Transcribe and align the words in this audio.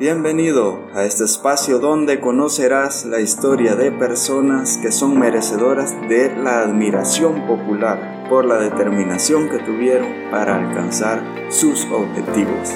Bienvenido 0.00 0.88
a 0.94 1.04
este 1.04 1.24
espacio 1.24 1.78
donde 1.78 2.20
conocerás 2.20 3.04
la 3.04 3.20
historia 3.20 3.76
de 3.76 3.92
personas 3.92 4.78
que 4.78 4.92
son 4.92 5.18
merecedoras 5.18 5.92
de 6.08 6.34
la 6.34 6.62
admiración 6.62 7.46
popular 7.46 8.24
por 8.30 8.46
la 8.46 8.56
determinación 8.56 9.50
que 9.50 9.58
tuvieron 9.58 10.30
para 10.30 10.56
alcanzar 10.56 11.22
sus 11.52 11.84
objetivos. 11.84 12.70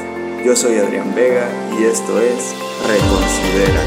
Yo 0.45 0.55
soy 0.55 0.77
Adrián 0.77 1.15
Vega 1.15 1.49
y 1.81 1.85
esto 1.85 2.21
es 2.21 2.55
Reconsidera. 2.87 3.87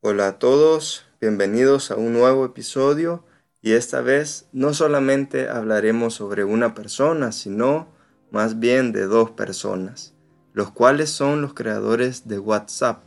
Hola 0.00 0.28
a 0.28 0.38
todos, 0.38 1.04
bienvenidos 1.20 1.90
a 1.90 1.96
un 1.96 2.14
nuevo 2.14 2.46
episodio 2.46 3.24
y 3.60 3.72
esta 3.72 4.00
vez 4.00 4.48
no 4.52 4.72
solamente 4.72 5.50
hablaremos 5.50 6.14
sobre 6.14 6.44
una 6.44 6.72
persona, 6.72 7.30
sino 7.32 7.99
más 8.30 8.58
bien 8.58 8.92
de 8.92 9.06
dos 9.06 9.30
personas, 9.30 10.14
los 10.52 10.70
cuales 10.70 11.10
son 11.10 11.42
los 11.42 11.54
creadores 11.54 12.28
de 12.28 12.38
WhatsApp, 12.38 13.02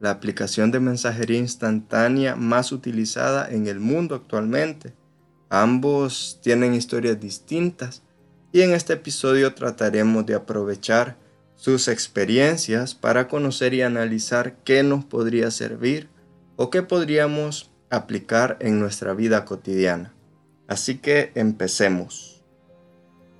la 0.00 0.10
aplicación 0.10 0.70
de 0.70 0.80
mensajería 0.80 1.38
instantánea 1.38 2.34
más 2.34 2.72
utilizada 2.72 3.48
en 3.50 3.66
el 3.66 3.80
mundo 3.80 4.14
actualmente. 4.14 4.94
Ambos 5.48 6.40
tienen 6.42 6.74
historias 6.74 7.20
distintas 7.20 8.02
y 8.52 8.62
en 8.62 8.72
este 8.72 8.94
episodio 8.94 9.54
trataremos 9.54 10.26
de 10.26 10.34
aprovechar 10.34 11.16
sus 11.56 11.88
experiencias 11.88 12.94
para 12.94 13.28
conocer 13.28 13.74
y 13.74 13.82
analizar 13.82 14.56
qué 14.64 14.82
nos 14.82 15.04
podría 15.04 15.50
servir 15.50 16.08
o 16.56 16.70
qué 16.70 16.82
podríamos 16.82 17.70
aplicar 17.90 18.56
en 18.60 18.80
nuestra 18.80 19.12
vida 19.14 19.44
cotidiana. 19.44 20.12
Así 20.66 20.98
que 20.98 21.32
empecemos. 21.34 22.31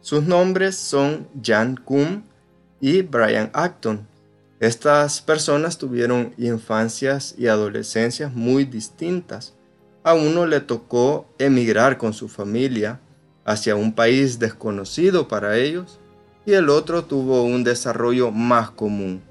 Sus 0.02 0.24
nombres 0.24 0.76
son 0.76 1.28
Jan 1.44 1.76
Kuhn 1.76 2.24
y 2.80 3.02
Brian 3.02 3.50
Acton. 3.54 4.08
Estas 4.58 5.20
personas 5.22 5.78
tuvieron 5.78 6.34
infancias 6.38 7.36
y 7.38 7.46
adolescencias 7.46 8.34
muy 8.34 8.64
distintas. 8.64 9.54
A 10.02 10.14
uno 10.14 10.44
le 10.46 10.60
tocó 10.60 11.28
emigrar 11.38 11.98
con 11.98 12.12
su 12.14 12.28
familia 12.28 13.00
hacia 13.44 13.76
un 13.76 13.94
país 13.94 14.40
desconocido 14.40 15.28
para 15.28 15.56
ellos 15.56 16.00
y 16.44 16.54
el 16.54 16.68
otro 16.68 17.04
tuvo 17.04 17.44
un 17.44 17.62
desarrollo 17.62 18.32
más 18.32 18.72
común. 18.72 19.22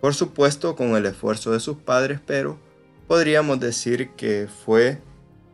Por 0.00 0.14
supuesto 0.14 0.76
con 0.76 0.94
el 0.94 1.04
esfuerzo 1.06 1.50
de 1.50 1.58
sus 1.58 1.78
padres, 1.78 2.20
pero 2.24 2.60
podríamos 3.08 3.58
decir 3.58 4.10
que 4.10 4.46
fue 4.64 5.02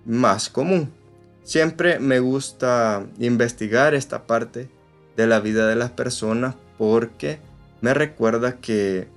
más 0.05 0.51
común. 0.51 0.93
Siempre 1.49 1.99
me 1.99 2.21
gusta 2.21 3.07
investigar 3.19 3.95
esta 3.95 4.27
parte 4.27 4.69
de 5.17 5.27
la 5.27 5.41
vida 5.41 5.67
de 5.67 5.77
las 5.77 5.91
personas 5.91 6.57
porque 6.77 7.39
me 7.81 7.95
recuerda 7.95 8.59
que 8.59 9.09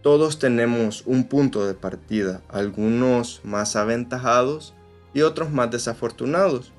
todos 0.00 0.38
tenemos 0.38 1.02
un 1.04 1.24
punto 1.24 1.66
de 1.66 1.74
partida, 1.74 2.40
algunos 2.48 3.42
más 3.44 3.76
aventajados 3.76 4.72
y 5.12 5.20
otros 5.20 5.50
más 5.50 5.70
desafortunados. 5.70 6.72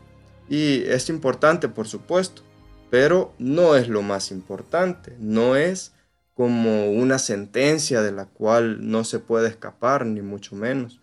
Y 0.49 0.81
es 0.85 1.09
importante, 1.09 1.67
por 1.67 1.87
supuesto, 1.87 2.41
pero 2.89 3.35
no 3.37 3.75
es 3.75 3.89
lo 3.89 4.01
más 4.01 4.31
importante, 4.31 5.15
no 5.19 5.55
es 5.55 5.91
como 6.33 6.89
una 6.89 7.19
sentencia 7.19 8.01
de 8.01 8.13
la 8.13 8.25
cual 8.25 8.89
no 8.89 9.03
se 9.03 9.19
puede 9.19 9.47
escapar, 9.47 10.07
ni 10.07 10.23
mucho 10.23 10.55
menos 10.55 10.99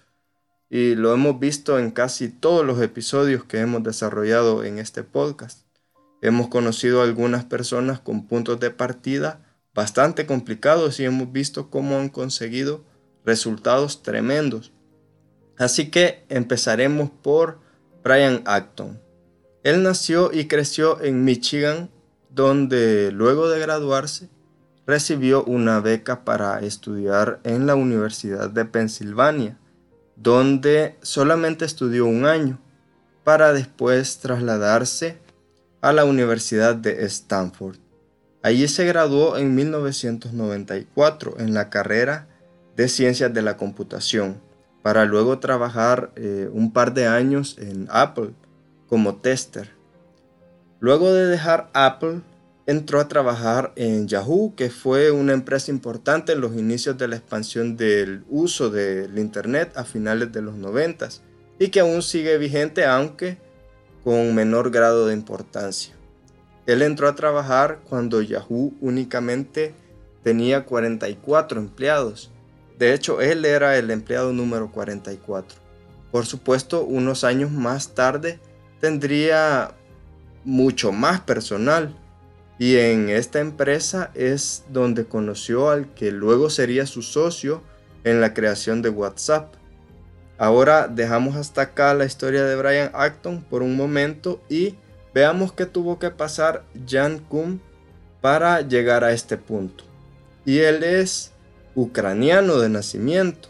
y 0.75 0.97
lo 0.97 1.15
hemos 1.15 1.39
visto 1.39 1.79
en 1.79 1.93
casi 1.93 2.29
todos 2.29 2.67
los 2.67 2.83
episodios 2.83 3.45
que 3.45 3.61
hemos 3.61 3.85
desarrollado 3.85 4.65
en 4.65 4.81
este 4.81 5.05
podcast. 5.05 5.61
Hemos 6.21 6.49
conocido 6.49 7.01
a 7.01 7.05
algunas 7.05 7.45
personas 7.45 8.01
con 8.01 8.27
puntos 8.27 8.59
de 8.59 8.73
partida 8.73 9.57
bastante 9.73 10.27
complicados 10.27 10.99
y 10.99 11.05
hemos 11.05 11.31
visto 11.31 11.71
cómo 11.71 11.99
han 11.99 12.09
conseguido 12.09 12.83
resultados 13.25 14.03
tremendos. 14.03 14.73
Así 15.59 15.93
que 15.93 16.25
empezaremos 16.29 17.09
por 17.23 17.61
Brian 18.03 18.43
Acton. 18.45 19.01
Él 19.63 19.85
nació 19.85 20.33
y 20.33 20.49
creció 20.49 21.01
en 21.03 21.25
Michigan, 21.25 21.89
donde 22.31 23.13
luego 23.13 23.49
de 23.49 23.61
graduarse 23.61 24.29
recibió 24.89 25.45
una 25.45 25.79
beca 25.79 26.25
para 26.25 26.59
estudiar 26.59 27.39
en 27.45 27.65
la 27.65 27.77
Universidad 27.77 28.51
de 28.51 28.65
Pensilvania 28.65 29.57
donde 30.17 30.97
solamente 31.03 31.65
estudió 31.65 32.07
un 32.07 32.27
año 32.27 32.59
para 33.25 33.53
después 33.53 34.19
trasladarse 34.19 35.19
a 35.81 35.93
la 35.93 36.05
Universidad 36.05 36.75
de 36.75 37.05
Stanford. 37.07 37.77
Allí 38.43 38.69
se 38.69 38.85
graduó 38.85 39.37
en 39.37 39.55
1994 39.55 41.37
en 41.39 41.55
la 41.55 41.71
carrera 41.71 42.29
de 42.77 42.89
Ciencias 42.89 43.33
de 43.33 43.43
la 43.43 43.57
Computación, 43.57 44.41
para 44.83 45.07
luego 45.07 45.39
trabajar 45.39 46.13
eh, 46.17 46.51
un 46.53 46.73
par 46.73 46.93
de 46.93 47.07
años 47.07 47.57
en 47.59 47.89
Apple 47.91 48.35
como 48.87 49.17
tester. 49.17 49.71
Luego 50.79 51.11
de 51.15 51.27
dejar 51.27 51.71
Apple, 51.73 52.21
entró 52.67 53.01
a 53.01 53.09
trabajar 53.09 53.73
en 53.77 54.09
Yahoo, 54.09 54.55
que 54.57 54.71
fue 54.71 55.11
una 55.11 55.33
empresa 55.33 55.71
importante 55.71 56.33
en 56.33 56.41
los 56.41 56.55
inicios 56.57 56.97
de 56.97 57.09
la 57.09 57.17
expansión 57.17 57.77
del 57.77 58.25
uso 58.29 58.71
del 58.71 59.19
Internet 59.19 59.73
a 59.77 59.85
finales 59.85 60.33
de 60.33 60.43
los 60.43 60.55
90 60.55 61.09
y 61.59 61.69
que 61.69 61.81
aún 61.81 62.03
sigue 62.03 62.39
vigente 62.39 62.85
aunque 62.85 63.39
con 64.03 64.35
menor 64.35 64.71
grado 64.71 65.07
de 65.07 65.15
importancia. 65.15 65.95
Él 66.67 66.81
entró 66.83 67.09
a 67.09 67.15
trabajar 67.15 67.81
cuando 67.89 68.23
Yahoo 68.23 68.73
únicamente 68.81 69.75
tenía 70.23 70.65
44 70.65 71.61
empleados. 71.61 72.31
De 72.79 72.95
hecho, 72.95 73.21
él 73.21 73.45
era 73.45 73.77
el 73.77 73.91
empleado 73.91 74.33
número 74.33 74.73
44. 74.73 75.59
Por 76.11 76.25
supuesto, 76.25 76.85
unos 76.85 77.25
años 77.25 77.51
más 77.51 77.95
tarde 77.95 78.41
tendría 78.81 79.75
mucho 80.45 80.93
más 80.93 81.21
personal 81.21 81.95
y 82.59 82.77
en 82.77 83.09
esta 83.09 83.41
empresa 83.41 84.11
es 84.15 84.65
donde 84.69 85.07
conoció 85.07 85.71
al 85.71 85.93
que 85.95 86.13
luego 86.13 86.51
sería 86.51 86.87
su 86.87 87.03
socio 87.03 87.63
en 88.05 88.21
la 88.21 88.33
creación 88.35 88.83
de 88.83 88.91
WhatsApp. 88.91 89.55
Ahora 90.39 90.89
dejamos 90.89 91.37
hasta 91.37 91.63
acá 91.63 91.95
la 91.95 92.05
historia 92.05 92.45
de 92.45 92.57
Brian 92.57 92.91
Acton 92.95 93.43
por 93.43 93.63
un 93.63 93.77
momento 93.77 94.41
y 94.49 94.77
veamos 95.13 95.53
qué 95.53 95.67
tuvo 95.67 95.99
que 95.99 96.11
pasar 96.11 96.65
Jan 96.89 97.19
Kuhn 97.19 97.61
para 98.21 98.61
llegar 98.61 99.05
a 99.05 99.13
este 99.13 99.37
punto. 99.37 99.85
Y 100.45 100.59
él 100.59 100.85
es 100.85 101.33
ucraniano 101.75 102.59
de 102.59 102.69
nacimiento. 102.69 103.49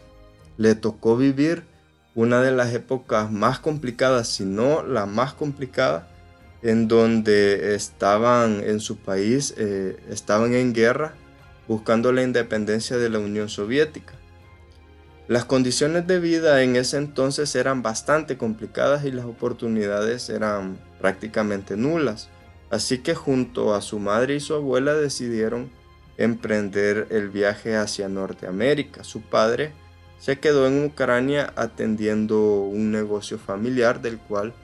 Le 0.57 0.75
tocó 0.75 1.17
vivir 1.17 1.63
una 2.15 2.41
de 2.41 2.51
las 2.51 2.73
épocas 2.73 3.31
más 3.31 3.59
complicadas, 3.59 4.29
si 4.29 4.45
no 4.45 4.83
la 4.83 5.05
más 5.05 5.33
complicada, 5.33 6.07
en 6.65 6.87
donde 6.87 7.75
estaban 7.75 8.63
en 8.63 8.79
su 8.79 8.97
país, 8.97 9.53
eh, 9.55 9.97
estaban 10.09 10.55
en 10.55 10.73
guerra 10.73 11.13
buscando 11.67 12.11
la 12.11 12.23
independencia 12.23 12.97
de 12.97 13.07
la 13.07 13.19
Unión 13.19 13.49
Soviética. 13.49 14.13
Las 15.27 15.45
condiciones 15.45 16.07
de 16.07 16.19
vida 16.19 16.63
en 16.63 16.75
ese 16.75 16.97
entonces 16.97 17.55
eran 17.55 17.83
bastante 17.83 18.37
complicadas 18.37 19.05
y 19.05 19.11
las 19.11 19.25
oportunidades 19.25 20.27
eran 20.29 20.79
prácticamente 20.99 21.77
nulas. 21.77 22.29
Así 22.71 22.97
que 22.97 23.13
junto 23.13 23.75
a 23.75 23.81
su 23.81 23.99
madre 23.99 24.35
y 24.35 24.39
su 24.39 24.55
abuela 24.55 24.95
decidieron 24.95 25.69
emprender 26.17 27.05
el 27.11 27.29
viaje 27.29 27.75
hacia 27.75 28.09
Norteamérica. 28.09 29.03
Su 29.03 29.21
padre 29.21 29.71
se 30.17 30.39
quedó 30.39 30.65
en 30.65 30.83
Ucrania 30.83 31.53
atendiendo 31.55 32.61
un 32.61 32.91
negocio 32.91 33.37
familiar 33.37 34.01
del 34.01 34.17
cual 34.17 34.55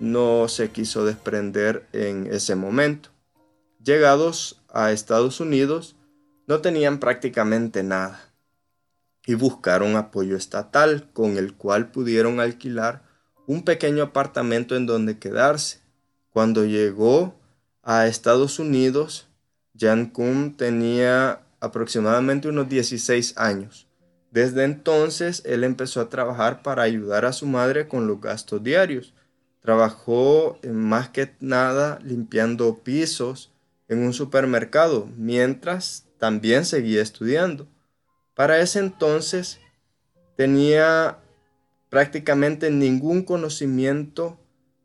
no 0.00 0.48
se 0.48 0.70
quiso 0.70 1.04
desprender 1.04 1.86
en 1.92 2.26
ese 2.26 2.56
momento. 2.56 3.10
Llegados 3.84 4.60
a 4.68 4.92
Estados 4.92 5.40
Unidos, 5.40 5.96
no 6.46 6.60
tenían 6.60 6.98
prácticamente 6.98 7.82
nada 7.82 8.20
y 9.26 9.34
buscaron 9.34 9.96
apoyo 9.96 10.36
estatal 10.36 11.08
con 11.12 11.36
el 11.36 11.54
cual 11.54 11.92
pudieron 11.92 12.40
alquilar 12.40 13.02
un 13.46 13.62
pequeño 13.62 14.02
apartamento 14.02 14.74
en 14.74 14.86
donde 14.86 15.18
quedarse. 15.18 15.78
Cuando 16.30 16.64
llegó 16.64 17.34
a 17.82 18.06
Estados 18.06 18.58
Unidos, 18.58 19.28
Jan 19.78 20.06
Kuhn 20.06 20.56
tenía 20.56 21.42
aproximadamente 21.60 22.48
unos 22.48 22.68
16 22.68 23.34
años. 23.36 23.86
Desde 24.30 24.64
entonces, 24.64 25.42
él 25.44 25.64
empezó 25.64 26.00
a 26.00 26.08
trabajar 26.08 26.62
para 26.62 26.82
ayudar 26.82 27.24
a 27.24 27.32
su 27.32 27.46
madre 27.46 27.88
con 27.88 28.06
los 28.06 28.20
gastos 28.20 28.62
diarios 28.62 29.12
Trabajó 29.60 30.58
más 30.64 31.10
que 31.10 31.34
nada 31.40 31.98
limpiando 32.02 32.78
pisos 32.78 33.52
en 33.88 34.04
un 34.04 34.12
supermercado, 34.12 35.08
mientras 35.16 36.06
también 36.18 36.64
seguía 36.64 37.02
estudiando. 37.02 37.66
Para 38.34 38.60
ese 38.60 38.78
entonces 38.78 39.60
tenía 40.36 41.18
prácticamente 41.90 42.70
ningún 42.70 43.22
conocimiento 43.22 44.38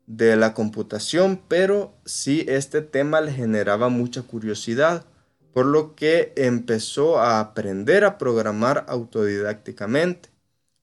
de 0.06 0.36
la 0.36 0.54
computación, 0.54 1.40
pero 1.48 1.94
sí 2.04 2.44
este 2.48 2.82
tema 2.82 3.20
le 3.20 3.32
generaba 3.32 3.88
mucha 3.88 4.22
curiosidad, 4.22 5.06
por 5.52 5.66
lo 5.66 5.94
que 5.94 6.32
empezó 6.36 7.18
a 7.18 7.40
aprender 7.40 8.04
a 8.04 8.18
programar 8.18 8.84
autodidácticamente, 8.88 10.28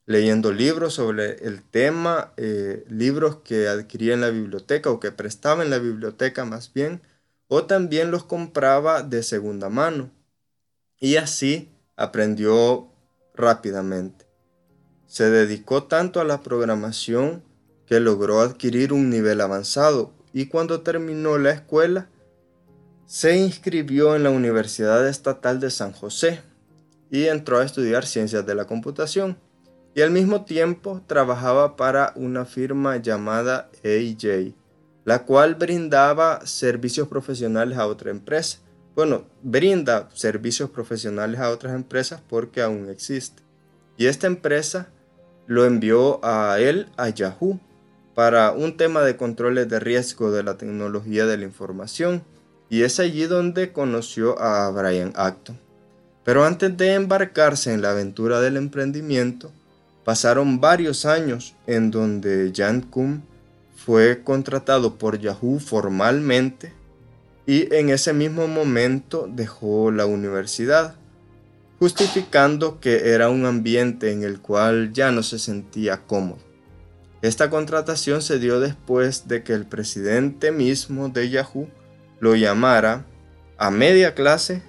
leyendo 0.05 0.51
libros 0.51 0.95
sobre 0.95 1.45
el 1.45 1.63
tema, 1.63 2.33
eh, 2.37 2.85
libros 2.89 3.37
que 3.37 3.67
adquiría 3.67 4.13
en 4.13 4.21
la 4.21 4.29
biblioteca 4.29 4.89
o 4.89 4.99
que 4.99 5.11
prestaba 5.11 5.63
en 5.63 5.69
la 5.69 5.79
biblioteca 5.79 6.45
más 6.45 6.73
bien, 6.73 7.01
o 7.47 7.65
también 7.65 8.11
los 8.11 8.23
compraba 8.23 9.03
de 9.03 9.23
segunda 9.23 9.69
mano. 9.69 10.11
Y 10.99 11.17
así 11.17 11.69
aprendió 11.95 12.89
rápidamente. 13.35 14.25
Se 15.07 15.29
dedicó 15.29 15.83
tanto 15.83 16.19
a 16.19 16.23
la 16.25 16.41
programación 16.41 17.43
que 17.85 17.99
logró 17.99 18.41
adquirir 18.41 18.93
un 18.93 19.09
nivel 19.09 19.41
avanzado 19.41 20.13
y 20.33 20.47
cuando 20.47 20.81
terminó 20.81 21.37
la 21.37 21.51
escuela 21.51 22.09
se 23.05 23.37
inscribió 23.37 24.15
en 24.15 24.23
la 24.23 24.31
Universidad 24.31 25.07
Estatal 25.07 25.59
de 25.59 25.69
San 25.69 25.91
José 25.91 26.41
y 27.11 27.25
entró 27.25 27.59
a 27.59 27.65
estudiar 27.65 28.05
ciencias 28.05 28.45
de 28.45 28.55
la 28.55 28.65
computación 28.65 29.37
y 29.95 30.01
al 30.01 30.11
mismo 30.11 30.43
tiempo 30.45 31.01
trabajaba 31.05 31.75
para 31.75 32.13
una 32.15 32.45
firma 32.45 32.97
llamada 32.97 33.69
AJ, 33.83 34.53
la 35.05 35.23
cual 35.25 35.55
brindaba 35.55 36.45
servicios 36.45 37.07
profesionales 37.07 37.77
a 37.77 37.87
otra 37.87 38.09
empresa. 38.09 38.59
Bueno, 38.95 39.25
brinda 39.41 40.09
servicios 40.13 40.69
profesionales 40.69 41.39
a 41.39 41.49
otras 41.49 41.75
empresas 41.75 42.21
porque 42.27 42.61
aún 42.61 42.89
existe. 42.89 43.43
Y 43.97 44.07
esta 44.07 44.27
empresa 44.27 44.87
lo 45.45 45.65
envió 45.65 46.23
a 46.23 46.59
él 46.59 46.87
a 46.97 47.09
Yahoo 47.09 47.59
para 48.15 48.51
un 48.51 48.77
tema 48.77 49.01
de 49.01 49.17
controles 49.17 49.67
de 49.69 49.79
riesgo 49.79 50.31
de 50.31 50.43
la 50.43 50.57
tecnología 50.57 51.25
de 51.25 51.37
la 51.37 51.45
información 51.45 52.23
y 52.69 52.83
es 52.83 52.99
allí 52.99 53.25
donde 53.25 53.71
conoció 53.71 54.39
a 54.39 54.69
Brian 54.71 55.13
Acton. 55.15 55.59
Pero 56.23 56.45
antes 56.45 56.75
de 56.77 56.93
embarcarse 56.93 57.73
en 57.73 57.81
la 57.81 57.91
aventura 57.91 58.39
del 58.39 58.57
emprendimiento, 58.57 59.51
pasaron 60.03 60.59
varios 60.59 61.05
años 61.05 61.55
en 61.67 61.91
donde 61.91 62.51
Jan 62.55 62.81
Kuhn 62.81 63.23
fue 63.75 64.23
contratado 64.23 64.95
por 64.97 65.19
Yahoo 65.19 65.59
formalmente 65.59 66.73
y 67.45 67.73
en 67.73 67.89
ese 67.89 68.13
mismo 68.13 68.47
momento 68.47 69.27
dejó 69.29 69.91
la 69.91 70.05
universidad, 70.05 70.95
justificando 71.79 72.79
que 72.79 73.09
era 73.13 73.29
un 73.29 73.45
ambiente 73.45 74.11
en 74.11 74.23
el 74.23 74.39
cual 74.39 74.93
ya 74.93 75.11
no 75.11 75.23
se 75.23 75.39
sentía 75.39 76.01
cómodo. 76.01 76.39
Esta 77.21 77.49
contratación 77.49 78.21
se 78.21 78.39
dio 78.39 78.59
después 78.59 79.27
de 79.27 79.43
que 79.43 79.53
el 79.53 79.65
presidente 79.65 80.51
mismo 80.51 81.09
de 81.09 81.29
Yahoo 81.29 81.69
lo 82.19 82.35
llamara 82.35 83.05
a 83.57 83.71
media 83.71 84.13
clase 84.13 84.61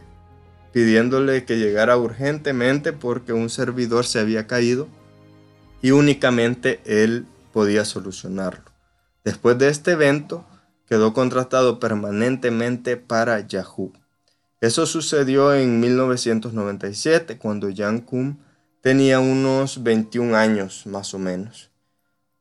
pidiéndole 0.72 1.44
que 1.44 1.56
llegara 1.56 1.96
urgentemente 1.96 2.92
porque 2.92 3.32
un 3.32 3.48
servidor 3.48 4.06
se 4.06 4.18
había 4.18 4.48
caído 4.48 4.88
y 5.84 5.90
únicamente 5.90 6.80
él 6.86 7.26
podía 7.52 7.84
solucionarlo. 7.84 8.64
Después 9.22 9.58
de 9.58 9.68
este 9.68 9.90
evento, 9.90 10.46
quedó 10.88 11.12
contratado 11.12 11.78
permanentemente 11.78 12.96
para 12.96 13.46
Yahoo. 13.46 13.92
Eso 14.62 14.86
sucedió 14.86 15.54
en 15.54 15.80
1997, 15.80 17.36
cuando 17.36 17.68
Jan 17.70 18.00
Kuhn 18.00 18.38
tenía 18.80 19.20
unos 19.20 19.82
21 19.82 20.34
años 20.34 20.86
más 20.86 21.12
o 21.12 21.18
menos. 21.18 21.70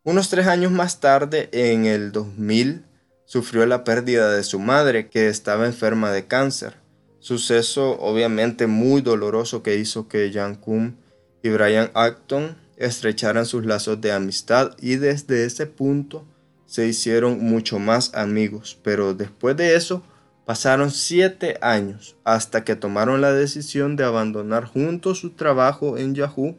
Unos 0.04 0.30
tres 0.30 0.48
años 0.48 0.72
más 0.72 1.02
tarde, 1.02 1.50
en 1.52 1.86
el 1.86 2.14
2000, 2.14 2.86
sufrió 3.26 3.66
la 3.66 3.84
pérdida 3.84 4.32
de 4.32 4.46
su 4.46 4.58
madre, 4.58 5.10
que 5.10 5.28
estaba 5.28 5.66
enferma 5.66 6.14
de 6.14 6.28
cáncer. 6.28 6.76
Suceso 7.20 8.00
obviamente 8.00 8.68
muy 8.68 9.02
doloroso 9.02 9.64
que 9.64 9.76
hizo 9.76 10.08
que 10.08 10.32
Jan 10.34 10.56
Kuhn 10.56 10.98
y 11.42 11.50
Brian 11.50 11.92
Acton 11.94 12.63
estrecharan 12.78 13.46
sus 13.46 13.66
lazos 13.66 14.02
de 14.02 14.12
amistad 14.12 14.72
y 14.80 14.96
desde 14.96 15.46
ese 15.46 15.66
punto 15.66 16.26
se 16.66 16.88
hicieron 16.88 17.40
mucho 17.40 17.80
más 17.80 18.14
amigos. 18.14 18.80
Pero 18.84 19.14
después 19.14 19.56
de 19.58 19.76
eso 19.76 20.04
pasaron 20.46 20.92
siete 20.92 21.58
años 21.62 22.16
hasta 22.24 22.64
que 22.64 22.76
tomaron 22.76 23.22
la 23.22 23.34
decisión 23.34 23.96
de 23.96 24.04
abandonar 24.04 24.66
juntos 24.66 25.20
su 25.20 25.32
trabajo 25.32 25.98
en 25.98 26.16
Yahoo, 26.16 26.56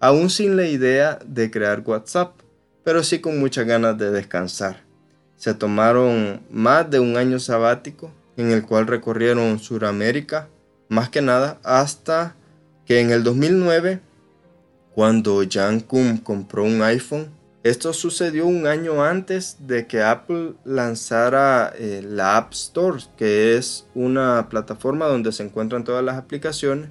aún 0.00 0.30
sin 0.30 0.56
la 0.56 0.66
idea 0.66 1.18
de 1.26 1.50
crear 1.50 1.82
WhatsApp 1.84 2.40
pero 2.86 3.02
sí 3.02 3.18
con 3.18 3.40
muchas 3.40 3.66
ganas 3.66 3.98
de 3.98 4.12
descansar. 4.12 4.84
Se 5.36 5.54
tomaron 5.54 6.40
más 6.52 6.88
de 6.88 7.00
un 7.00 7.16
año 7.16 7.40
sabático 7.40 8.12
en 8.36 8.52
el 8.52 8.62
cual 8.62 8.86
recorrieron 8.86 9.58
Sudamérica, 9.58 10.46
más 10.88 11.08
que 11.08 11.20
nada 11.20 11.58
hasta 11.64 12.36
que 12.84 13.00
en 13.00 13.10
el 13.10 13.24
2009, 13.24 13.98
cuando 14.96 15.42
Jan 15.46 15.80
Kuhn 15.80 16.16
compró 16.16 16.64
un 16.64 16.80
iPhone, 16.80 17.28
esto 17.62 17.92
sucedió 17.92 18.46
un 18.46 18.66
año 18.66 19.04
antes 19.04 19.58
de 19.66 19.86
que 19.86 20.02
Apple 20.02 20.54
lanzara 20.64 21.70
eh, 21.78 22.00
la 22.02 22.38
App 22.38 22.54
Store, 22.54 23.02
que 23.14 23.58
es 23.58 23.86
una 23.94 24.48
plataforma 24.48 25.04
donde 25.04 25.32
se 25.32 25.42
encuentran 25.42 25.84
todas 25.84 26.02
las 26.02 26.16
aplicaciones, 26.16 26.88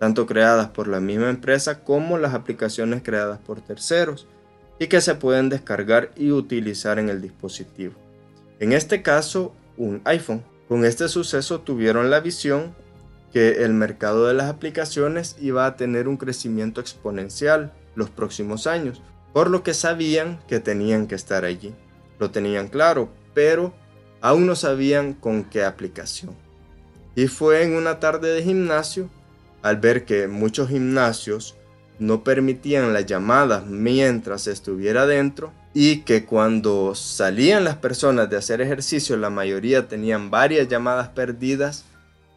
tanto 0.00 0.24
creadas 0.24 0.68
por 0.68 0.88
la 0.88 0.98
misma 1.00 1.28
empresa 1.28 1.84
como 1.84 2.16
las 2.16 2.32
aplicaciones 2.32 3.02
creadas 3.02 3.38
por 3.40 3.60
terceros 3.60 4.26
y 4.78 4.86
que 4.86 5.02
se 5.02 5.14
pueden 5.14 5.50
descargar 5.50 6.10
y 6.16 6.30
utilizar 6.30 6.98
en 6.98 7.10
el 7.10 7.20
dispositivo. 7.20 7.92
En 8.60 8.72
este 8.72 9.02
caso, 9.02 9.54
un 9.76 10.00
iPhone. 10.04 10.42
Con 10.70 10.86
este 10.86 11.06
suceso 11.06 11.60
tuvieron 11.60 12.08
la 12.08 12.20
visión 12.20 12.74
que 13.32 13.64
el 13.64 13.72
mercado 13.72 14.26
de 14.26 14.34
las 14.34 14.50
aplicaciones 14.50 15.36
iba 15.40 15.66
a 15.66 15.76
tener 15.76 16.06
un 16.06 16.16
crecimiento 16.16 16.80
exponencial 16.80 17.72
los 17.94 18.10
próximos 18.10 18.66
años, 18.66 19.00
por 19.32 19.50
lo 19.50 19.62
que 19.62 19.74
sabían 19.74 20.40
que 20.46 20.60
tenían 20.60 21.06
que 21.06 21.14
estar 21.14 21.44
allí. 21.44 21.74
Lo 22.18 22.30
tenían 22.30 22.68
claro, 22.68 23.08
pero 23.34 23.72
aún 24.20 24.46
no 24.46 24.54
sabían 24.54 25.14
con 25.14 25.44
qué 25.44 25.64
aplicación. 25.64 26.34
Y 27.14 27.26
fue 27.26 27.62
en 27.62 27.74
una 27.74 28.00
tarde 28.00 28.32
de 28.32 28.42
gimnasio, 28.42 29.08
al 29.62 29.76
ver 29.76 30.04
que 30.04 30.28
muchos 30.28 30.68
gimnasios 30.68 31.56
no 31.98 32.24
permitían 32.24 32.92
las 32.92 33.06
llamadas 33.06 33.66
mientras 33.66 34.46
estuviera 34.46 35.06
dentro 35.06 35.52
y 35.72 36.00
que 36.00 36.24
cuando 36.24 36.94
salían 36.94 37.64
las 37.64 37.76
personas 37.76 38.28
de 38.28 38.36
hacer 38.36 38.60
ejercicio 38.60 39.16
la 39.16 39.30
mayoría 39.30 39.88
tenían 39.88 40.30
varias 40.30 40.68
llamadas 40.68 41.10
perdidas 41.10 41.84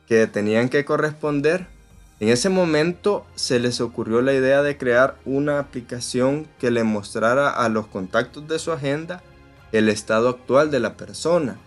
que 0.07 0.28
tenían 0.28 0.69
que 0.69 0.86
corresponder, 0.86 1.68
en 2.19 2.29
ese 2.29 2.50
momento 2.50 3.25
se 3.36 3.60
les 3.60 3.82
ocurrió 3.82 4.22
la 4.22 4.34
idea 4.34 4.62
de 4.62 4.77
crear 4.77 5.18
una 5.25 5.60
aplicación 5.60 6.48
que 6.60 6.72
le 6.72 6.84
mostrara 6.84 7.50
a 7.50 7.68
los 7.68 7.88
contactos 7.88 8.48
de 8.48 8.58
su 8.58 8.72
agenda 8.72 9.22
el 9.74 9.89
estado 9.89 10.29
actual 10.29 10.72
de 10.72 10.79
la 10.79 10.96
persona. 10.96 11.58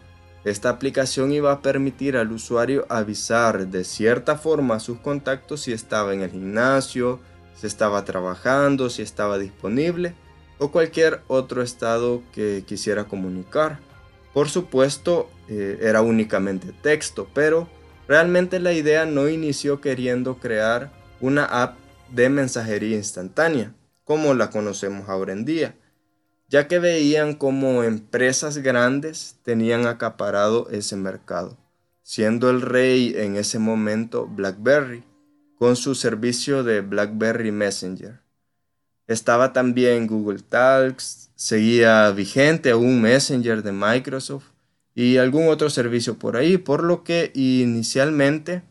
Esta 0.45 0.71
aplicación 0.71 1.33
iba 1.33 1.53
a 1.53 1.61
permitir 1.61 2.17
al 2.17 2.33
usuario 2.33 2.87
avisar 2.89 3.67
de 3.67 3.85
cierta 3.85 4.39
forma 4.39 4.77
a 4.77 4.81
sus 4.81 4.99
contactos 4.99 5.63
si 5.63 5.73
estaba 5.73 6.15
en 6.15 6.23
el 6.23 6.31
gimnasio, 6.31 7.21
si 7.55 7.67
estaba 7.67 8.05
trabajando, 8.07 8.89
si 8.89 9.03
estaba 9.03 9.37
disponible 9.37 10.15
o 10.59 10.71
cualquier 10.71 11.21
otro 11.29 11.63
estado 11.63 12.23
que 12.33 12.65
quisiera 12.67 13.05
comunicar. 13.05 13.81
Por 14.33 14.49
supuesto, 14.49 15.29
eh, 15.49 15.79
era 15.83 16.01
únicamente 16.01 16.73
texto, 16.73 17.29
pero 17.35 17.69
realmente 18.09 18.59
la 18.59 18.73
idea 18.73 19.05
no 19.05 19.29
inició 19.29 19.81
queriendo 19.81 20.39
crear 20.39 20.91
una 21.21 21.45
app 21.45 21.77
de 22.11 22.31
mensajería 22.31 22.97
instantánea, 22.97 23.75
como 24.05 24.33
la 24.35 24.51
conocemos 24.51 25.09
ahora 25.11 25.35
en 25.35 25.45
día, 25.45 25.77
ya 26.49 26.67
que 26.67 26.79
veían 26.79 27.35
como 27.35 27.85
empresas 27.85 28.59
grandes 28.59 29.37
tenían 29.43 29.87
acaparado 29.87 30.69
ese 30.71 30.97
mercado, 30.97 31.59
siendo 32.03 32.49
el 32.49 32.63
rey 32.63 33.15
en 33.17 33.37
ese 33.37 33.59
momento 33.59 34.27
BlackBerry, 34.27 35.05
con 35.59 35.77
su 35.77 35.95
servicio 35.95 36.65
de 36.65 36.81
BlackBerry 36.81 37.53
Messenger. 37.53 38.23
Estaba 39.07 39.53
también 39.53 40.07
Google 40.07 40.41
Talks, 40.41 41.31
seguía 41.35 42.11
vigente 42.13 42.75
un 42.75 43.03
Messenger 43.03 43.63
de 43.63 43.73
Microsoft 43.73 44.47
y 44.99 45.19
algún 45.19 45.47
otro 45.47 45.71
servicio 45.71 46.19
por 46.19 46.37
ahí, 46.37 46.59
por 46.59 46.83
lo 46.83 47.05
que 47.05 47.31
inicialmente 47.37 48.63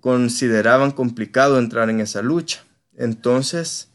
consideraban 0.00 0.90
complicado 0.90 1.60
entrar 1.60 1.90
en 1.90 2.00
esa 2.00 2.22
lucha. 2.22 2.64
Entonces, 2.96 3.88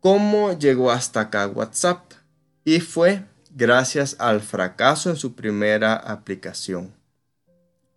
¿cómo 0.00 0.58
llegó 0.58 0.90
hasta 0.90 1.20
acá 1.20 1.46
WhatsApp? 1.46 2.14
Y 2.64 2.80
fue 2.80 3.22
gracias 3.52 4.16
al 4.18 4.40
fracaso 4.40 5.10
en 5.10 5.16
su 5.16 5.36
primera 5.36 5.94
aplicación. 5.94 6.92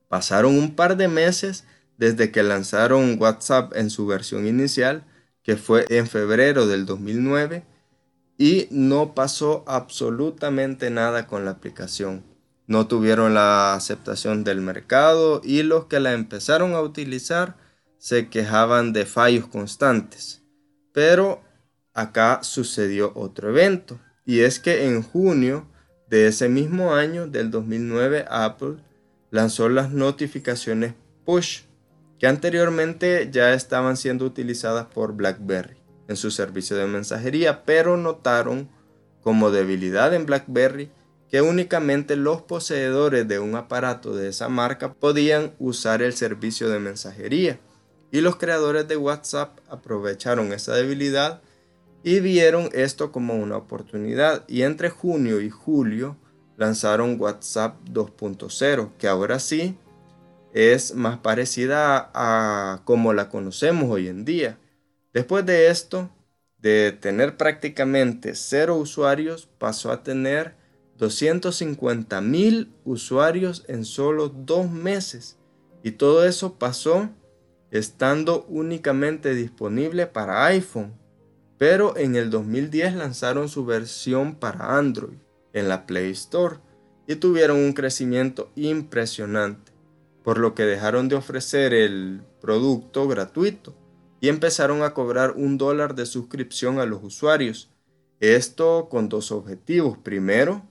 Pasaron 0.08 0.56
un 0.56 0.76
par 0.76 0.98
de 0.98 1.08
meses 1.08 1.64
desde 1.98 2.30
que 2.32 2.44
lanzaron 2.44 3.20
WhatsApp 3.20 3.76
en 3.76 3.90
su 3.90 4.06
versión 4.06 4.46
inicial, 4.46 5.04
que 5.42 5.58
fue 5.58 5.88
en 5.90 6.06
febrero 6.06 6.68
del 6.68 6.86
2009, 6.86 7.64
y 8.38 8.68
no 8.70 9.16
pasó 9.16 9.64
absolutamente 9.66 10.92
nada 10.92 11.26
con 11.26 11.44
la 11.44 11.50
aplicación. 11.50 12.37
No 12.68 12.88
tuvieron 12.88 13.34
la 13.34 13.74
aceptación 13.74 14.44
del 14.44 14.62
mercado 14.62 15.42
y 15.44 15.64
los 15.64 15.86
que 15.86 16.00
la 16.00 16.14
empezaron 16.14 16.74
a 16.74 16.82
utilizar 16.82 17.56
se 17.98 18.30
quejaban 18.30 18.94
de 18.94 19.06
fallos 19.06 19.48
constantes. 19.48 20.44
Pero 20.94 21.42
acá 21.94 22.40
sucedió 22.44 23.14
otro 23.16 23.50
evento 23.50 24.00
y 24.26 24.42
es 24.42 24.60
que 24.60 24.86
en 24.86 25.02
junio 25.02 25.66
de 26.10 26.28
ese 26.28 26.50
mismo 26.50 26.94
año 26.94 27.28
del 27.28 27.50
2009 27.50 28.26
Apple 28.30 28.76
lanzó 29.32 29.70
las 29.70 29.92
notificaciones 29.92 30.94
push 31.26 31.62
que 32.20 32.28
anteriormente 32.28 33.30
ya 33.32 33.54
estaban 33.54 33.96
siendo 33.96 34.26
utilizadas 34.26 34.88
por 34.88 35.14
BlackBerry 35.14 35.78
en 36.08 36.16
su 36.16 36.32
servicio 36.32 36.76
de 36.78 36.88
mensajería, 36.88 37.64
pero 37.64 37.98
notaron 37.98 38.70
como 39.22 39.52
debilidad 39.52 40.14
en 40.14 40.26
BlackBerry 40.26 40.90
que 41.30 41.42
únicamente 41.42 42.16
los 42.16 42.42
poseedores 42.42 43.28
de 43.28 43.40
un 43.40 43.56
aparato 43.56 44.16
de 44.16 44.30
esa 44.30 44.50
marca 44.50 44.94
podían 44.94 45.54
usar 45.60 46.02
el 46.02 46.14
servicio 46.14 46.70
de 46.70 46.80
mensajería. 46.80 47.60
Y 48.12 48.22
los 48.22 48.38
creadores 48.38 48.88
de 48.88 48.96
WhatsApp 48.96 49.60
aprovecharon 49.70 50.54
esa 50.54 50.74
debilidad 50.76 51.42
y 52.04 52.22
vieron 52.22 52.70
esto 52.72 53.12
como 53.12 53.36
una 53.36 53.58
oportunidad. 53.58 54.46
Y 54.48 54.62
entre 54.62 54.90
junio 54.90 55.42
y 55.42 55.50
julio 55.50 56.16
lanzaron 56.56 57.20
WhatsApp 57.20 57.78
2.0, 57.92 58.92
que 58.98 59.08
ahora 59.08 59.40
sí 59.40 59.78
es 60.54 60.96
más 60.96 61.20
parecida 61.20 62.10
a 62.14 62.82
como 62.86 63.14
la 63.14 63.30
conocemos 63.30 63.90
hoy 63.92 64.08
en 64.08 64.24
día. 64.24 64.58
Después 65.14 65.46
de 65.46 65.68
esto, 65.68 66.10
de 66.58 66.94
tener 66.94 67.38
prácticamente 67.38 68.34
cero 68.36 68.78
usuarios, 68.78 69.48
pasó 69.58 69.92
a 69.92 70.04
tener 70.04 70.57
250 70.98 72.22
mil 72.22 72.74
usuarios 72.86 73.66
en 73.68 73.86
solo 73.86 74.30
dos 74.30 74.70
meses. 74.70 75.38
Y 75.84 75.92
todo 75.92 76.26
eso 76.26 76.56
pasó 76.56 77.10
estando 77.72 78.46
únicamente 78.50 79.36
disponible 79.36 80.08
para 80.08 80.46
iPhone. 80.46 80.94
Pero 81.58 81.98
en 81.98 82.16
el 82.16 82.30
2010 82.30 82.96
lanzaron 82.96 83.50
su 83.50 83.66
versión 83.66 84.36
para 84.36 84.78
Android 84.78 85.18
en 85.54 85.70
la 85.70 85.86
Play 85.86 86.12
Store 86.12 86.58
y 87.08 87.16
tuvieron 87.16 87.58
un 87.58 87.74
crecimiento 87.74 88.52
impresionante, 88.56 89.72
por 90.24 90.38
lo 90.38 90.54
que 90.54 90.64
dejaron 90.64 91.08
de 91.08 91.16
ofrecer 91.16 91.74
el 91.74 92.22
producto 92.42 93.08
gratuito 93.08 93.74
y 94.20 94.30
empezaron 94.30 94.84
a 94.84 94.94
cobrar 94.94 95.34
un 95.36 95.58
dólar 95.58 95.96
de 95.96 96.06
suscripción 96.06 96.80
a 96.80 96.86
los 96.86 97.04
usuarios. 97.04 97.72
Esto 98.20 98.88
con 98.90 99.10
dos 99.10 99.32
objetivos. 99.32 99.98
Primero, 99.98 100.64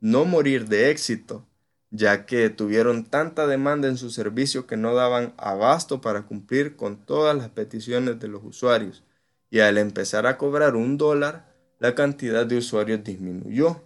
no 0.00 0.24
morir 0.24 0.68
de 0.68 0.90
éxito, 0.90 1.44
ya 1.90 2.26
que 2.26 2.50
tuvieron 2.50 3.04
tanta 3.04 3.46
demanda 3.46 3.88
en 3.88 3.96
su 3.96 4.10
servicio 4.10 4.66
que 4.66 4.76
no 4.76 4.94
daban 4.94 5.34
abasto 5.36 6.00
para 6.00 6.22
cumplir 6.22 6.76
con 6.76 6.98
todas 6.98 7.36
las 7.36 7.48
peticiones 7.48 8.20
de 8.20 8.28
los 8.28 8.44
usuarios. 8.44 9.02
Y 9.50 9.60
al 9.60 9.78
empezar 9.78 10.26
a 10.26 10.36
cobrar 10.36 10.76
un 10.76 10.98
dólar, 10.98 11.54
la 11.78 11.94
cantidad 11.94 12.44
de 12.44 12.58
usuarios 12.58 13.02
disminuyó. 13.02 13.80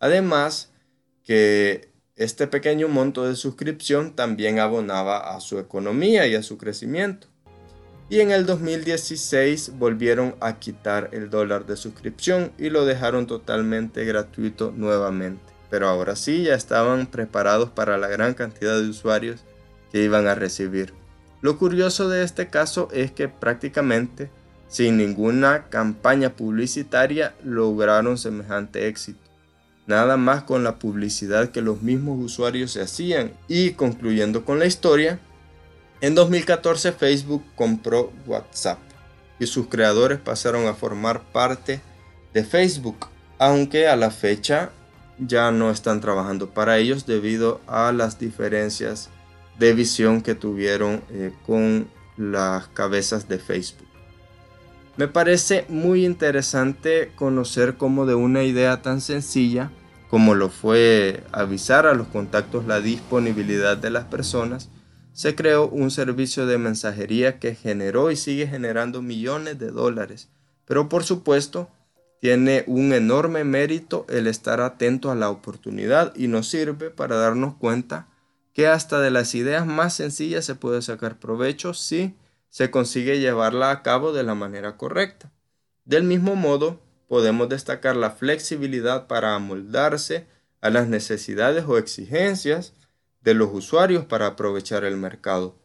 Además, 0.00 0.72
que 1.22 1.88
este 2.16 2.46
pequeño 2.46 2.88
monto 2.88 3.26
de 3.26 3.36
suscripción 3.36 4.14
también 4.14 4.58
abonaba 4.58 5.34
a 5.34 5.40
su 5.40 5.58
economía 5.58 6.26
y 6.26 6.34
a 6.34 6.42
su 6.42 6.58
crecimiento. 6.58 7.28
Y 8.10 8.20
en 8.20 8.32
el 8.32 8.44
2016 8.44 9.78
volvieron 9.78 10.34
a 10.40 10.58
quitar 10.58 11.08
el 11.12 11.30
dólar 11.30 11.64
de 11.64 11.76
suscripción 11.76 12.52
y 12.58 12.68
lo 12.68 12.84
dejaron 12.84 13.26
totalmente 13.26 14.04
gratuito 14.04 14.72
nuevamente 14.76 15.53
pero 15.74 15.88
ahora 15.88 16.14
sí 16.14 16.44
ya 16.44 16.54
estaban 16.54 17.08
preparados 17.08 17.68
para 17.68 17.98
la 17.98 18.06
gran 18.06 18.34
cantidad 18.34 18.80
de 18.80 18.88
usuarios 18.88 19.40
que 19.90 20.04
iban 20.04 20.28
a 20.28 20.36
recibir. 20.36 20.94
Lo 21.40 21.58
curioso 21.58 22.08
de 22.08 22.22
este 22.22 22.46
caso 22.46 22.88
es 22.92 23.10
que 23.10 23.28
prácticamente 23.28 24.30
sin 24.68 24.98
ninguna 24.98 25.64
campaña 25.70 26.36
publicitaria 26.36 27.34
lograron 27.42 28.18
semejante 28.18 28.86
éxito. 28.86 29.18
Nada 29.88 30.16
más 30.16 30.44
con 30.44 30.62
la 30.62 30.78
publicidad 30.78 31.48
que 31.48 31.60
los 31.60 31.82
mismos 31.82 32.24
usuarios 32.24 32.70
se 32.70 32.82
hacían. 32.82 33.32
Y 33.48 33.72
concluyendo 33.72 34.44
con 34.44 34.60
la 34.60 34.66
historia, 34.66 35.18
en 36.00 36.14
2014 36.14 36.92
Facebook 36.92 37.42
compró 37.56 38.12
WhatsApp 38.28 38.78
y 39.40 39.46
sus 39.48 39.66
creadores 39.66 40.20
pasaron 40.20 40.68
a 40.68 40.74
formar 40.74 41.24
parte 41.32 41.80
de 42.32 42.44
Facebook, 42.44 43.08
aunque 43.40 43.88
a 43.88 43.96
la 43.96 44.12
fecha 44.12 44.70
ya 45.18 45.50
no 45.50 45.70
están 45.70 46.00
trabajando 46.00 46.50
para 46.50 46.78
ellos 46.78 47.06
debido 47.06 47.60
a 47.66 47.92
las 47.92 48.18
diferencias 48.18 49.10
de 49.58 49.72
visión 49.72 50.22
que 50.22 50.34
tuvieron 50.34 51.02
eh, 51.10 51.32
con 51.46 51.88
las 52.16 52.68
cabezas 52.68 53.28
de 53.28 53.38
Facebook. 53.38 53.88
Me 54.96 55.08
parece 55.08 55.66
muy 55.68 56.04
interesante 56.04 57.12
conocer 57.16 57.76
cómo 57.76 58.06
de 58.06 58.14
una 58.14 58.44
idea 58.44 58.82
tan 58.82 59.00
sencilla 59.00 59.70
como 60.14 60.36
lo 60.36 60.48
fue 60.48 61.24
avisar 61.32 61.88
a 61.88 61.94
los 61.94 62.06
contactos 62.06 62.66
la 62.66 62.80
disponibilidad 62.80 63.76
de 63.76 63.90
las 63.90 64.04
personas, 64.04 64.70
se 65.12 65.34
creó 65.34 65.66
un 65.66 65.90
servicio 65.90 66.46
de 66.46 66.56
mensajería 66.56 67.40
que 67.40 67.56
generó 67.56 68.12
y 68.12 68.16
sigue 68.16 68.46
generando 68.46 69.02
millones 69.02 69.58
de 69.58 69.72
dólares. 69.72 70.28
Pero 70.66 70.88
por 70.88 71.02
supuesto, 71.02 71.68
tiene 72.24 72.64
un 72.68 72.94
enorme 72.94 73.44
mérito 73.44 74.06
el 74.08 74.26
estar 74.28 74.62
atento 74.62 75.10
a 75.10 75.14
la 75.14 75.28
oportunidad 75.28 76.16
y 76.16 76.26
nos 76.26 76.48
sirve 76.48 76.88
para 76.88 77.16
darnos 77.16 77.56
cuenta 77.56 78.08
que 78.54 78.66
hasta 78.66 78.98
de 79.00 79.10
las 79.10 79.34
ideas 79.34 79.66
más 79.66 79.92
sencillas 79.92 80.46
se 80.46 80.54
puede 80.54 80.80
sacar 80.80 81.18
provecho 81.18 81.74
si 81.74 82.14
se 82.48 82.70
consigue 82.70 83.20
llevarla 83.20 83.70
a 83.70 83.82
cabo 83.82 84.14
de 84.14 84.22
la 84.22 84.34
manera 84.34 84.78
correcta. 84.78 85.30
Del 85.84 86.04
mismo 86.04 86.34
modo, 86.34 86.80
podemos 87.08 87.50
destacar 87.50 87.94
la 87.94 88.12
flexibilidad 88.12 89.06
para 89.06 89.34
amoldarse 89.34 90.26
a 90.62 90.70
las 90.70 90.88
necesidades 90.88 91.66
o 91.68 91.76
exigencias 91.76 92.72
de 93.20 93.34
los 93.34 93.50
usuarios 93.52 94.06
para 94.06 94.28
aprovechar 94.28 94.84
el 94.84 94.96
mercado. 94.96 95.58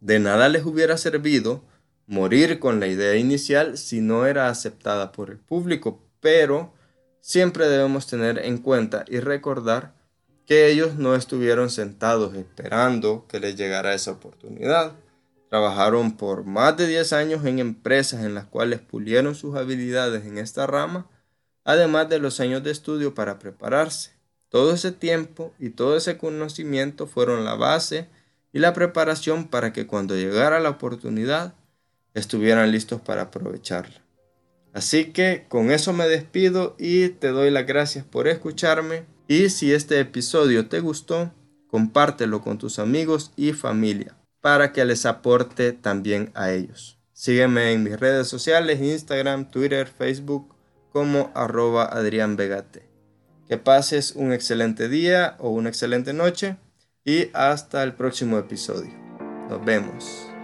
De 0.00 0.20
nada 0.20 0.48
les 0.48 0.64
hubiera 0.64 0.96
servido 0.96 1.64
morir 2.06 2.58
con 2.58 2.80
la 2.80 2.86
idea 2.86 3.16
inicial 3.16 3.76
si 3.78 4.00
no 4.00 4.26
era 4.26 4.48
aceptada 4.48 5.12
por 5.12 5.30
el 5.30 5.38
público, 5.38 6.02
pero 6.20 6.72
siempre 7.20 7.68
debemos 7.68 8.06
tener 8.06 8.38
en 8.38 8.58
cuenta 8.58 9.04
y 9.08 9.20
recordar 9.20 9.94
que 10.46 10.68
ellos 10.68 10.94
no 10.94 11.16
estuvieron 11.16 11.70
sentados 11.70 12.34
esperando 12.34 13.26
que 13.28 13.40
les 13.40 13.56
llegara 13.56 13.94
esa 13.94 14.12
oportunidad. 14.12 14.92
Trabajaron 15.50 16.16
por 16.16 16.44
más 16.44 16.76
de 16.76 16.86
10 16.86 17.12
años 17.12 17.44
en 17.44 17.58
empresas 17.58 18.24
en 18.24 18.34
las 18.34 18.46
cuales 18.46 18.80
pulieron 18.80 19.34
sus 19.34 19.56
habilidades 19.56 20.24
en 20.24 20.38
esta 20.38 20.66
rama, 20.66 21.08
además 21.64 22.08
de 22.08 22.20
los 22.20 22.38
años 22.38 22.62
de 22.62 22.70
estudio 22.70 23.14
para 23.14 23.38
prepararse. 23.40 24.12
Todo 24.48 24.72
ese 24.72 24.92
tiempo 24.92 25.52
y 25.58 25.70
todo 25.70 25.96
ese 25.96 26.16
conocimiento 26.16 27.08
fueron 27.08 27.44
la 27.44 27.54
base 27.54 28.08
y 28.52 28.60
la 28.60 28.72
preparación 28.72 29.48
para 29.48 29.72
que 29.72 29.88
cuando 29.88 30.14
llegara 30.14 30.60
la 30.60 30.70
oportunidad 30.70 31.54
estuvieran 32.16 32.72
listos 32.72 33.00
para 33.00 33.22
aprovecharla. 33.22 34.02
Así 34.72 35.12
que 35.12 35.46
con 35.48 35.70
eso 35.70 35.92
me 35.92 36.08
despido 36.08 36.74
y 36.78 37.10
te 37.10 37.28
doy 37.28 37.50
las 37.50 37.66
gracias 37.66 38.04
por 38.04 38.26
escucharme. 38.26 39.04
Y 39.28 39.48
si 39.50 39.72
este 39.72 40.00
episodio 40.00 40.68
te 40.68 40.80
gustó, 40.80 41.32
compártelo 41.68 42.42
con 42.42 42.58
tus 42.58 42.78
amigos 42.78 43.32
y 43.36 43.52
familia 43.52 44.16
para 44.40 44.72
que 44.72 44.84
les 44.84 45.06
aporte 45.06 45.72
también 45.72 46.30
a 46.34 46.52
ellos. 46.52 46.98
Sígueme 47.12 47.72
en 47.72 47.82
mis 47.82 47.98
redes 47.98 48.28
sociales, 48.28 48.80
Instagram, 48.80 49.50
Twitter, 49.50 49.86
Facebook 49.86 50.54
como 50.92 51.30
arroba 51.34 51.84
Adrián 51.84 52.36
Vegate. 52.36 52.88
Que 53.48 53.56
pases 53.56 54.12
un 54.12 54.32
excelente 54.32 54.88
día 54.88 55.36
o 55.38 55.50
una 55.50 55.68
excelente 55.68 56.12
noche 56.12 56.56
y 57.04 57.30
hasta 57.32 57.82
el 57.82 57.94
próximo 57.94 58.38
episodio. 58.38 58.92
Nos 59.48 59.64
vemos. 59.64 60.35